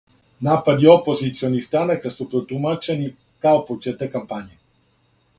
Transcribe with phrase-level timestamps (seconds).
[0.45, 3.09] Напади опозиционих странака су протумачени
[3.47, 4.57] као почетак кампање.